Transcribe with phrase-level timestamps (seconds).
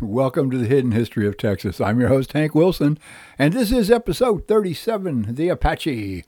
[0.00, 1.80] Welcome to the Hidden History of Texas.
[1.80, 3.00] I'm your host, Hank Wilson,
[3.36, 6.24] and this is episode 37 The Apache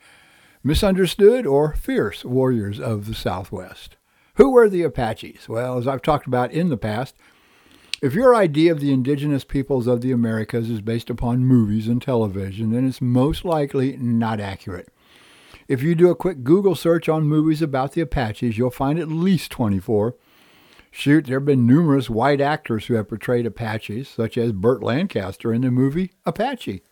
[0.65, 3.97] Misunderstood or Fierce Warriors of the Southwest.
[4.35, 5.49] Who were the Apaches?
[5.49, 7.15] Well, as I've talked about in the past,
[8.03, 12.03] if your idea of the indigenous peoples of the Americas is based upon movies and
[12.03, 14.89] television, then it's most likely not accurate.
[15.69, 19.07] If you do a quick Google search on movies about the Apaches, you'll find at
[19.07, 20.17] least 24
[20.91, 25.53] Shoot, there have been numerous white actors who have portrayed Apaches, such as Burt Lancaster
[25.53, 26.83] in the movie Apache.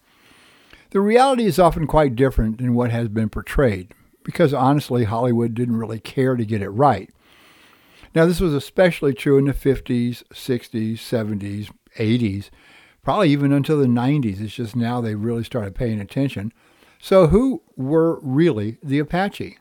[0.90, 3.92] The reality is often quite different than what has been portrayed,
[4.22, 7.10] because honestly, Hollywood didn't really care to get it right.
[8.14, 12.50] Now, this was especially true in the 50s, 60s, 70s, 80s,
[13.02, 14.40] probably even until the 90s.
[14.40, 16.52] It's just now they really started paying attention.
[17.00, 19.58] So, who were really the Apache?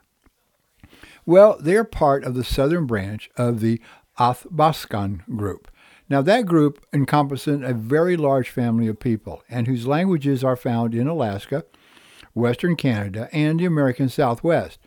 [1.26, 3.81] Well, they're part of the southern branch of the
[4.20, 5.70] Athabascan group.
[6.09, 10.95] Now, that group encompasses a very large family of people and whose languages are found
[10.95, 11.66] in Alaska,
[12.33, 14.80] Western Canada, and the American Southwest.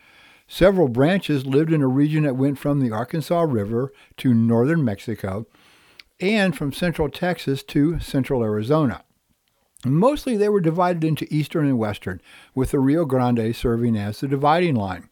[0.48, 5.46] Several branches lived in a region that went from the Arkansas River to northern Mexico
[6.20, 9.04] and from central Texas to central Arizona.
[9.84, 12.20] Mostly they were divided into eastern and western,
[12.54, 15.08] with the Rio Grande serving as the dividing line.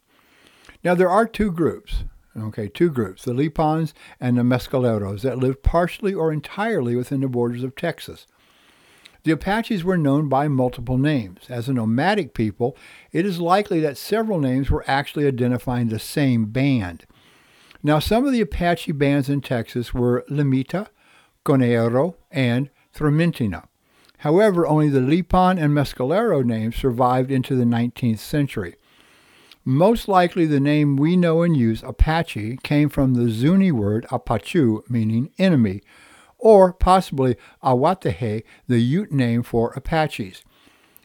[0.85, 2.05] Now, there are two groups
[2.39, 7.29] Okay, two groups, the Lipans and the Mescaleros, that lived partially or entirely within the
[7.29, 8.27] borders of Texas.
[9.25, 11.47] The Apaches were known by multiple names.
[11.49, 12.77] As a nomadic people,
[13.13, 17.05] it is likely that several names were actually identifying the same band.
[17.83, 20.89] Now, some of the Apache bands in Texas were Limita,
[21.45, 23.67] Conejo, and Trementina.
[24.19, 28.77] However, only the Lipan and Mescalero names survived into the 19th century.
[29.71, 34.81] Most likely, the name we know and use, Apache, came from the Zuni word Apachu,
[34.89, 35.83] meaning enemy,
[36.39, 40.43] or possibly Awatehe, the Ute name for Apaches.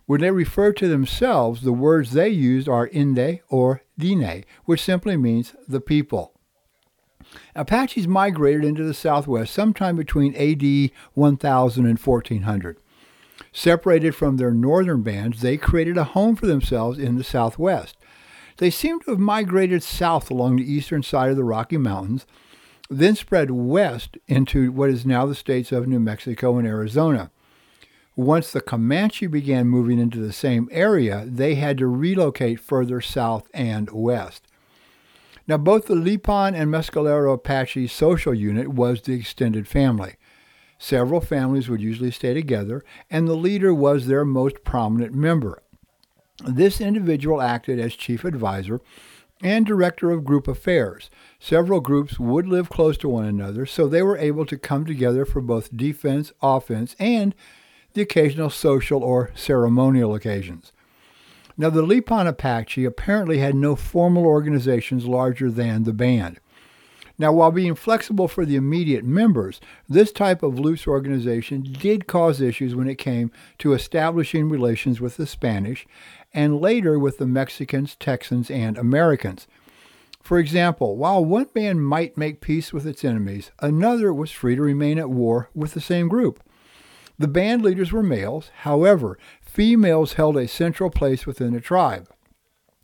[0.06, 5.18] When they refer to themselves, the words they used are Inde or Dine, which simply
[5.18, 6.32] means the people.
[7.56, 12.78] Apaches migrated into the southwest sometime between AD 1000 and 1400.
[13.52, 17.98] Separated from their northern bands, they created a home for themselves in the southwest.
[18.58, 22.26] They seem to have migrated south along the eastern side of the Rocky Mountains,
[22.90, 27.32] then spread west into what is now the states of New Mexico and Arizona.
[28.16, 33.50] Once the Comanche began moving into the same area, they had to relocate further south
[33.56, 34.44] and west.
[35.48, 40.16] Now, both the Lipan and Mescalero Apache social unit was the extended family.
[40.78, 45.63] Several families would usually stay together, and the leader was their most prominent member.
[46.46, 48.82] This individual acted as chief advisor
[49.42, 51.10] and director of group affairs.
[51.40, 55.26] Several groups would live close to one another, so they were able to come together
[55.26, 57.34] for both defense, offense, and
[57.94, 60.72] the occasional social or ceremonial occasions.
[61.56, 66.40] Now, the Lipan Apache apparently had no formal organizations larger than the band.
[67.18, 72.42] Now, while being flexible for the immediate members, this type of loose organization did cause
[72.42, 75.86] issues when it came to establishing relations with the Spanish
[76.34, 79.48] and later with the Mexicans, Texans, and Americans.
[80.24, 84.62] For example, while one band might make peace with its enemies, another was free to
[84.62, 86.42] remain at war with the same group.
[87.20, 92.10] The band leaders were males, however, females held a central place within the tribe.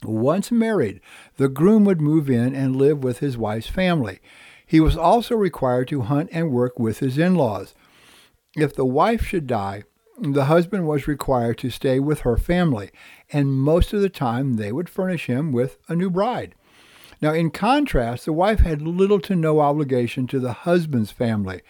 [0.04, 1.02] Once married,
[1.38, 4.20] the groom would move in and live with his wife's family.
[4.66, 7.74] He was also required to hunt and work with his in laws.
[8.56, 9.84] If the wife should die,
[10.22, 12.92] the husband was required to stay with her family,
[13.32, 16.56] and most of the time they would furnish him with a new bride.
[17.22, 21.62] Now, in contrast, the wife had little to no obligation to the husband's family.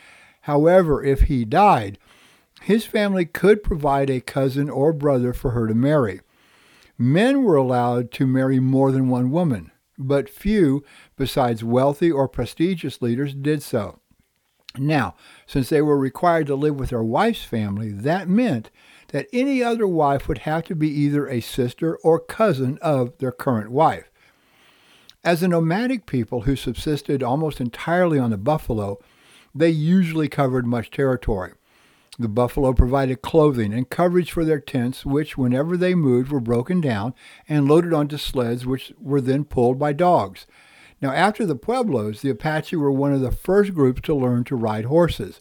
[0.42, 1.98] However, if he died,
[2.62, 6.22] his family could provide a cousin or brother for her to marry.
[7.02, 10.84] Men were allowed to marry more than one woman, but few,
[11.16, 14.02] besides wealthy or prestigious leaders, did so.
[14.78, 15.16] Now,
[15.48, 18.70] since they were required to live with their wife's family, that meant
[19.08, 23.32] that any other wife would have to be either a sister or cousin of their
[23.32, 24.12] current wife.
[25.24, 29.00] As a nomadic people who subsisted almost entirely on the buffalo,
[29.56, 31.54] they usually covered much territory.
[32.20, 36.82] The buffalo provided clothing and coverage for their tents, which, whenever they moved, were broken
[36.82, 37.14] down
[37.48, 40.46] and loaded onto sleds, which were then pulled by dogs.
[41.02, 44.58] Now, after the Pueblos, the Apache were one of the first groups to learn to
[44.58, 45.40] ride horses.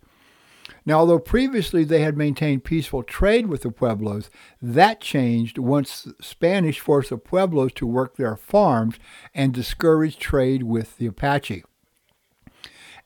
[0.86, 4.30] Now, although previously they had maintained peaceful trade with the Pueblos,
[4.62, 8.94] that changed once Spanish forced the Pueblos to work their farms
[9.34, 11.64] and discouraged trade with the Apache.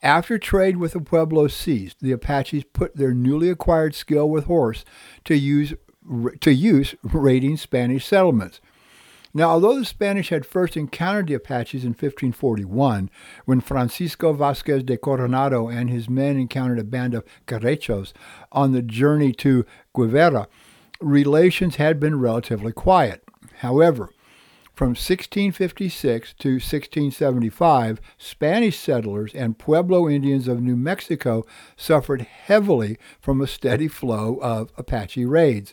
[0.02, 4.84] After trade with the Pueblo ceased, the Apaches put their newly acquired skill with horse
[5.24, 5.74] to use
[6.40, 8.60] to use raiding Spanish settlements.
[9.32, 13.08] Now, although the Spanish had first encountered the Apaches in 1541,
[13.44, 18.12] when Francisco Vasquez de Coronado and his men encountered a band of Querechos
[18.50, 19.64] on the journey to
[19.94, 20.48] Quivira,
[21.00, 23.22] relations had been relatively quiet.
[23.58, 24.10] However,
[24.82, 31.46] from 1656 to 1675, Spanish settlers and Pueblo Indians of New Mexico
[31.76, 35.72] suffered heavily from a steady flow of Apache raids.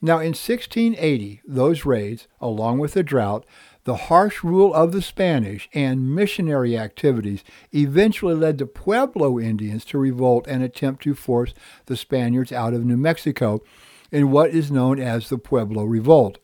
[0.00, 3.44] Now, in 1680, those raids, along with the drought,
[3.84, 7.44] the harsh rule of the Spanish, and missionary activities
[7.74, 11.52] eventually led the Pueblo Indians to revolt and attempt to force
[11.84, 13.62] the Spaniards out of New Mexico
[14.10, 16.38] in what is known as the Pueblo Revolt.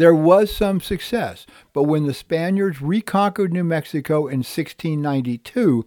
[0.00, 1.44] There was some success,
[1.74, 5.84] but when the Spaniards reconquered New Mexico in 1692,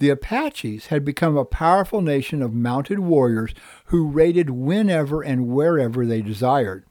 [0.00, 3.54] the Apaches had become a powerful nation of mounted warriors
[3.84, 6.86] who raided whenever and wherever they desired.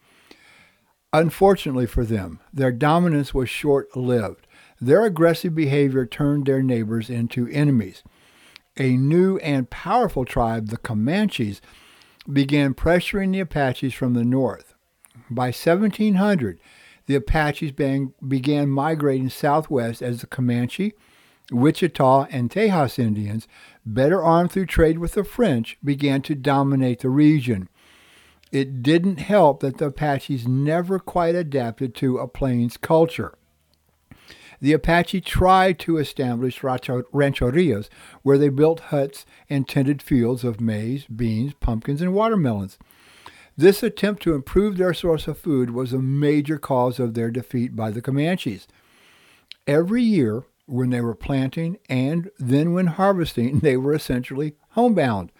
[1.12, 4.48] Unfortunately for them, their dominance was short lived.
[4.80, 8.02] Their aggressive behavior turned their neighbors into enemies.
[8.78, 11.60] A new and powerful tribe, the Comanches,
[12.32, 14.75] began pressuring the Apaches from the north.
[15.30, 16.60] By 1700,
[17.08, 20.94] the Apaches began migrating southwest as the Comanche,
[21.52, 23.48] Wichita, and Tejas Indians,
[23.86, 27.70] better armed through trade with the French, began to dominate the region.
[28.52, 33.34] It didn't help that the Apaches never quite adapted to a plains culture.
[34.62, 37.90] The Apache tried to establish rancherias
[38.24, 42.80] where they built huts and tended fields of maize, beans, pumpkins, and watermelons.
[43.58, 47.76] This attempt to improve their source of food was a major cause of their defeat
[47.76, 48.68] by the Comanches.
[49.66, 55.32] Every year, when they were planting and then when harvesting, they were essentially homebound.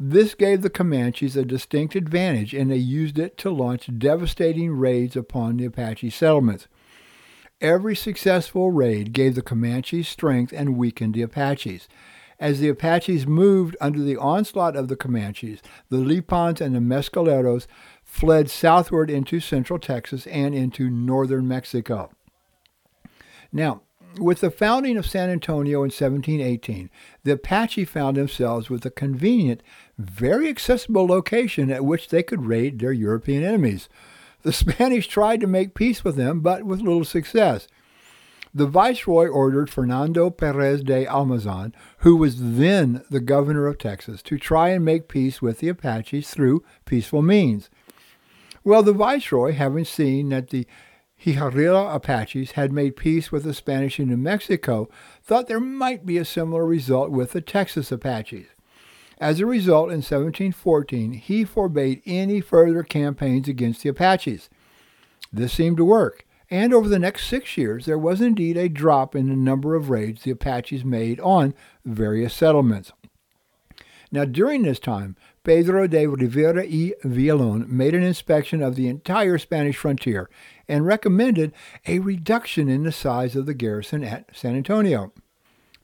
[0.00, 5.16] This gave the Comanches a distinct advantage, and they used it to launch devastating raids
[5.16, 6.68] upon the Apache settlements.
[7.60, 11.88] Every successful raid gave the Comanches strength and weakened the Apaches.
[12.40, 17.66] As the Apaches moved under the onslaught of the Comanches, the Lipans and the Mescaleros
[18.04, 22.10] fled southward into central Texas and into northern Mexico.
[23.52, 23.82] Now,
[24.18, 26.90] with the founding of San Antonio in 1718,
[27.24, 29.62] the Apache found themselves with a convenient,
[29.98, 33.88] very accessible location at which they could raid their European enemies.
[34.42, 37.66] The Spanish tried to make peace with them, but with little success.
[38.58, 44.36] The viceroy ordered Fernando Perez de Almazan, who was then the governor of Texas, to
[44.36, 47.70] try and make peace with the Apaches through peaceful means.
[48.64, 50.66] Well, the viceroy, having seen that the
[51.24, 54.88] Jicarilla Apaches had made peace with the Spanish in New Mexico,
[55.22, 58.48] thought there might be a similar result with the Texas Apaches.
[59.18, 64.50] As a result, in 1714, he forbade any further campaigns against the Apaches.
[65.32, 69.14] This seemed to work, and over the next six years, there was indeed a drop
[69.14, 71.54] in the number of raids the Apaches made on
[71.84, 72.92] various settlements.
[74.10, 79.36] Now, during this time, Pedro de Rivera y Villalon made an inspection of the entire
[79.36, 80.30] Spanish frontier
[80.66, 81.52] and recommended
[81.86, 85.12] a reduction in the size of the garrison at San Antonio.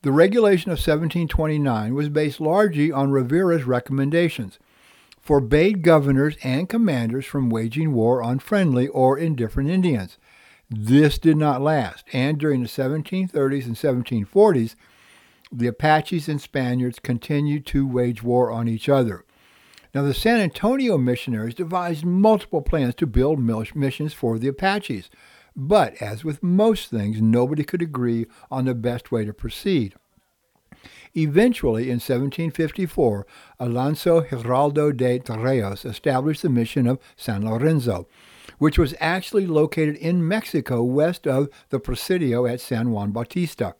[0.01, 4.59] The regulation of 1729 was based largely on Rivera's recommendations,
[5.21, 10.19] forbade governors and commanders from waging war on friendly or indifferent Indians.
[10.71, 14.75] This did not last, and during the 1730s and 1740s,
[15.53, 19.25] the Apaches and Spaniards continued to wage war on each other.
[19.95, 25.11] Now, the San Antonio missionaries devised multiple plans to build missions for the Apaches,
[25.55, 29.95] but as with most things, nobody could agree on the best way to proceed.
[31.17, 33.27] Eventually, in 1754,
[33.61, 38.09] Alonso Giraldo de Terreros established the mission of San Lorenzo,
[38.59, 43.77] which was actually located in Mexico west of the Presidio at San Juan Bautista.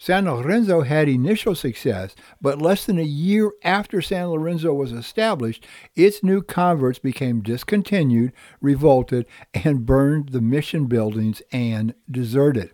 [0.00, 5.66] San Lorenzo had initial success, but less than a year after San Lorenzo was established,
[5.96, 12.72] its new converts became discontinued, revolted, and burned the mission buildings and deserted.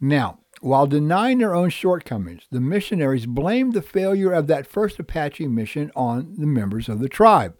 [0.00, 5.48] Now, while denying their own shortcomings, the missionaries blamed the failure of that first Apache
[5.48, 7.56] mission on the members of the tribe.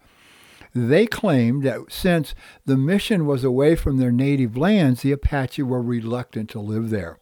[0.74, 2.34] They claimed that since
[2.64, 7.18] the mission was away from their native lands, the Apache were reluctant to live there.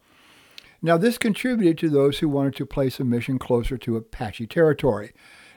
[0.83, 5.13] Now, this contributed to those who wanted to place a mission closer to Apache territory.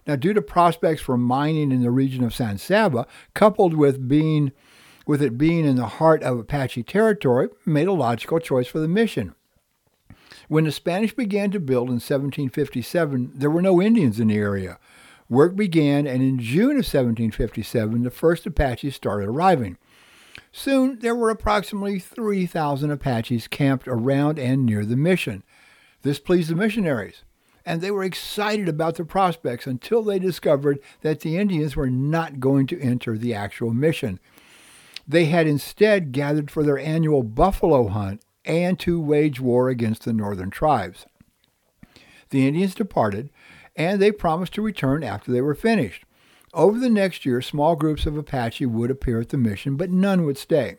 [0.06, 4.54] Now, due to prospects for mining in the region of San Saba, coupled with being
[5.06, 8.88] with it being in the heart of Apache territory, made a logical choice for the
[8.88, 9.34] mission.
[10.48, 14.80] When the Spanish began to build in 1757, there were no Indians in the area.
[15.30, 19.78] Work began, and in June of 1757, the first Apaches started arriving.
[20.54, 25.44] Soon, there were approximately 3,000 Apaches camped around and near the mission.
[26.04, 27.24] This pleased the missionaries,
[27.66, 32.40] and they were excited about the prospects until they discovered that the Indians were not
[32.40, 34.18] going to enter the actual mission.
[35.06, 40.14] They had instead gathered for their annual buffalo hunt and to wage war against the
[40.14, 41.06] northern tribes.
[42.30, 43.30] The Indians departed,
[43.76, 46.04] and they promised to return after they were finished.
[46.54, 50.26] Over the next year, small groups of Apache would appear at the mission, but none
[50.26, 50.78] would stay.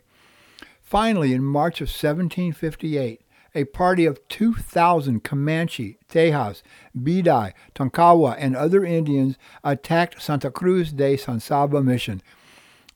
[0.82, 3.20] Finally, in March of 1758,
[3.54, 6.62] a party of 2,000 Comanche, Tejas,
[6.96, 12.22] Bidai, Tonkawa, and other Indians attacked Santa Cruz de San Saba mission.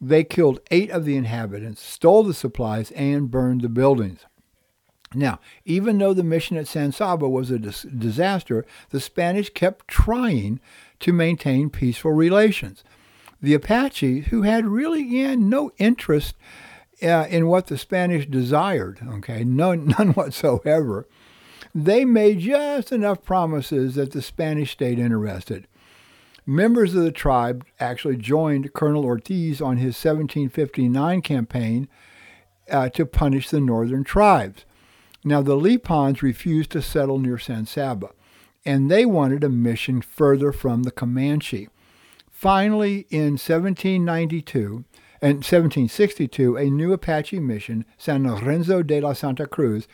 [0.00, 4.26] They killed eight of the inhabitants, stole the supplies, and burned the buildings.
[5.14, 9.88] Now, even though the mission at San Saba was a dis- disaster, the Spanish kept
[9.88, 10.60] trying
[11.00, 12.84] to maintain peaceful relations.
[13.40, 16.36] The Apaches, who had really yeah, no interest
[17.02, 21.06] uh, in what the Spanish desired, okay, no, none whatsoever,
[21.74, 25.66] they made just enough promises that the Spanish stayed interested.
[26.44, 31.88] Members of the tribe actually joined Colonel Ortiz on his 1759 campaign
[32.70, 34.64] uh, to punish the northern tribes.
[35.24, 38.10] Now, the Lipans refused to settle near San Saba,
[38.64, 41.68] and they wanted a mission further from the Comanche.
[42.30, 44.84] Finally, in 1792
[45.20, 49.86] and 1762, a new Apache mission, San Lorenzo de la Santa Cruz,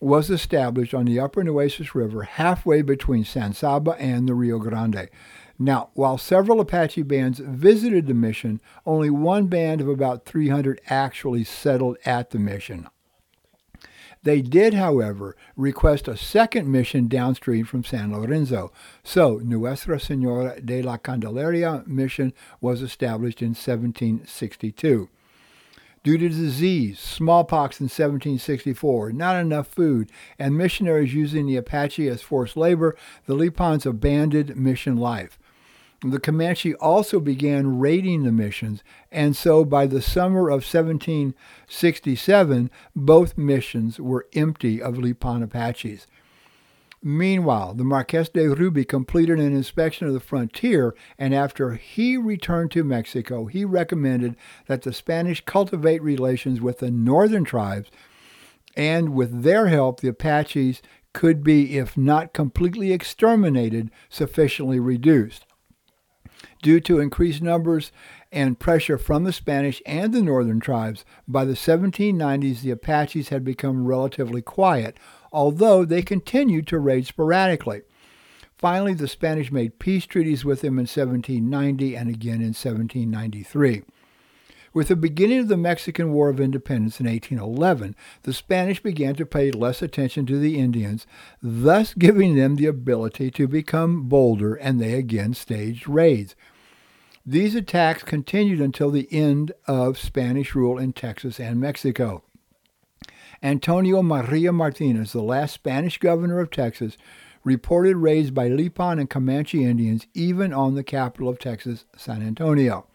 [0.00, 5.08] was established on the upper Nueces River halfway between San Saba and the Rio Grande.
[5.56, 11.44] Now, while several Apache bands visited the mission, only one band of about 300 actually
[11.44, 12.88] settled at the mission.
[14.22, 18.72] They did, however, request a second mission downstream from San Lorenzo.
[19.04, 25.08] So, Nuestra Senora de la Candelaria mission was established in 1762.
[26.04, 32.22] Due to disease, smallpox in 1764, not enough food, and missionaries using the Apache as
[32.22, 32.96] forced labor,
[33.26, 35.38] the Lipans abandoned mission life.
[36.02, 43.36] The Comanche also began raiding the missions, and so by the summer of 1767, both
[43.36, 46.06] missions were empty of Lipan Apaches.
[47.02, 52.70] Meanwhile, the Marques de Rubi completed an inspection of the frontier, and after he returned
[52.72, 54.36] to Mexico, he recommended
[54.66, 57.90] that the Spanish cultivate relations with the northern tribes,
[58.76, 60.80] and with their help, the Apaches
[61.12, 65.44] could be, if not completely exterminated, sufficiently reduced
[66.62, 67.92] due to increased numbers
[68.30, 71.04] and pressure from the Spanish and the northern tribes.
[71.26, 74.98] By the 1790s, the Apaches had become relatively quiet,
[75.32, 77.82] although they continued to raid sporadically.
[78.56, 83.82] Finally, the Spanish made peace treaties with them in 1790 and again in 1793.
[84.78, 89.26] With the beginning of the Mexican War of Independence in 1811, the Spanish began to
[89.26, 91.04] pay less attention to the Indians,
[91.42, 96.36] thus giving them the ability to become bolder, and they again staged raids.
[97.26, 102.22] These attacks continued until the end of Spanish rule in Texas and Mexico.
[103.42, 106.96] Antonio Maria Martinez, the last Spanish governor of Texas,
[107.42, 112.87] reported raids by Lipan and Comanche Indians even on the capital of Texas, San Antonio.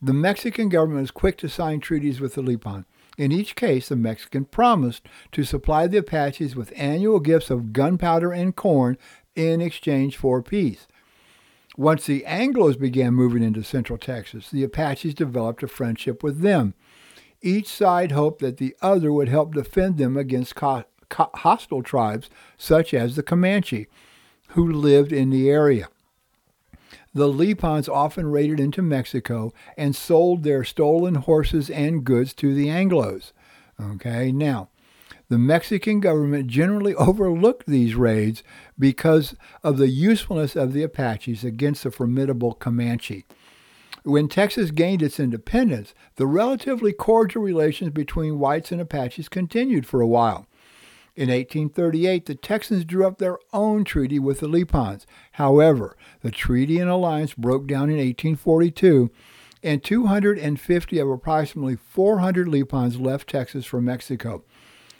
[0.00, 2.84] The Mexican government was quick to sign treaties with the Lipan.
[3.16, 8.30] In each case, the Mexican promised to supply the Apaches with annual gifts of gunpowder
[8.30, 8.96] and corn
[9.34, 10.86] in exchange for peace.
[11.76, 16.74] Once the Anglos began moving into central Texas, the Apaches developed a friendship with them.
[17.42, 22.30] Each side hoped that the other would help defend them against co- co- hostile tribes
[22.56, 23.88] such as the Comanche,
[24.50, 25.88] who lived in the area.
[27.14, 32.66] The Lipans often raided into Mexico and sold their stolen horses and goods to the
[32.66, 33.32] Anglos.
[33.80, 34.68] Okay, now,
[35.28, 38.42] the Mexican government generally overlooked these raids
[38.78, 43.24] because of the usefulness of the Apaches against the formidable Comanche.
[44.04, 50.00] When Texas gained its independence, the relatively cordial relations between whites and Apaches continued for
[50.00, 50.46] a while.
[51.18, 55.04] In 1838, the Texans drew up their own treaty with the Lipans.
[55.32, 59.10] However, the treaty and alliance broke down in 1842,
[59.64, 64.44] and 250 of approximately 400 Lipans left Texas for Mexico.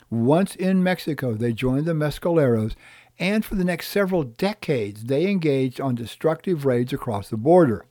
[0.09, 2.75] Once in Mexico, they joined the Mescaleros,
[3.17, 7.85] and for the next several decades, they engaged on destructive raids across the border.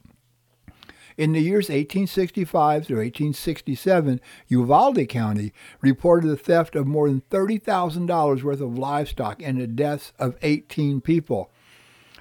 [1.18, 8.42] In the years 1865 through 1867, Uvalde County reported the theft of more than $30,000
[8.44, 11.50] worth of livestock and the deaths of 18 people.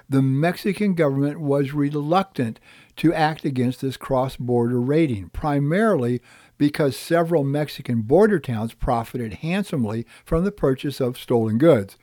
[0.08, 2.58] The Mexican government was reluctant
[2.96, 6.20] to act against this cross border raiding, primarily
[6.56, 11.96] because several Mexican border towns profited handsomely from the purchase of stolen goods.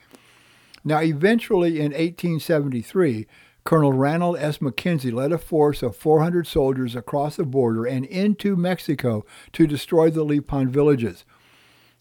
[0.82, 3.26] Now, eventually in 1873,
[3.66, 4.60] Colonel Ranald S.
[4.60, 10.08] Mackenzie led a force of 400 soldiers across the border and into Mexico to destroy
[10.08, 11.24] the Lipan villages.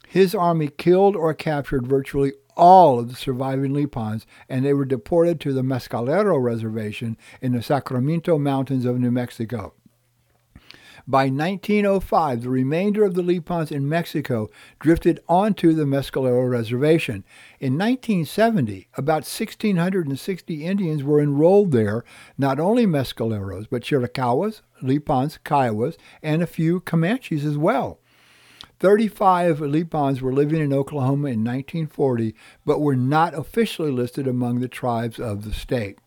[0.08, 5.40] His army killed or captured virtually all of the surviving Lipans, and they were deported
[5.40, 9.74] to the Mescalero Reservation in the Sacramento Mountains of New Mexico.
[11.08, 17.24] By 1905, the remainder of the Lipans in Mexico drifted onto the Mescalero Reservation.
[17.60, 22.04] In 1970, about 1,660 Indians were enrolled there,
[22.40, 28.00] not only Mescaleros, but Chiricahuas, Lipans, Kiowas, and a few Comanches as well.
[28.80, 32.34] 35 Lipans were living in Oklahoma in 1940,
[32.66, 36.00] but were not officially listed among the tribes of the state.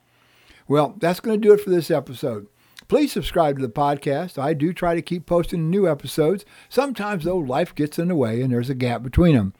[0.66, 2.48] Well, that's going to do it for this episode.
[2.88, 4.38] Please subscribe to the podcast.
[4.38, 6.46] I do try to keep posting new episodes.
[6.70, 9.52] Sometimes, though, life gets in the way and there's a gap between them.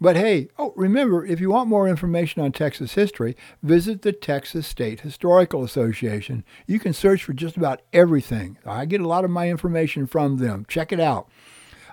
[0.00, 4.66] But hey, oh, remember, if you want more information on Texas history, visit the Texas
[4.66, 6.44] State Historical Association.
[6.66, 8.56] You can search for just about everything.
[8.64, 10.64] I get a lot of my information from them.
[10.66, 11.28] Check it out.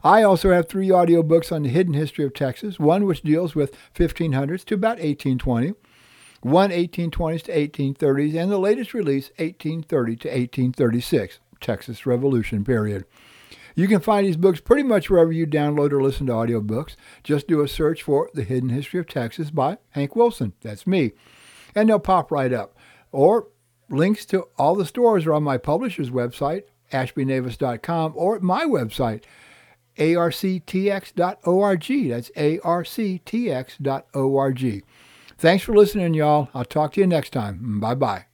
[0.01, 3.75] I also have three audiobooks on the hidden history of Texas, one which deals with
[3.93, 5.73] 1500s to about 1820
[6.41, 13.05] one 1820s to 1830s, and the latest release 1830 to 1836, Texas Revolution period.
[13.75, 16.95] You can find these books pretty much wherever you download or listen to audiobooks.
[17.23, 20.53] Just do a search for The Hidden History of Texas by Hank Wilson.
[20.61, 21.13] That's me.
[21.73, 22.75] And they'll pop right up.
[23.11, 23.47] Or
[23.89, 29.23] links to all the stores are on my publisher's website, ashbynavis.com, or my website,
[29.97, 31.13] arctx.org.
[32.09, 33.83] That's arctx.org.
[35.39, 36.49] Thanks for listening, y'all.
[36.53, 37.79] I'll talk to you next time.
[37.79, 38.28] Bye bye.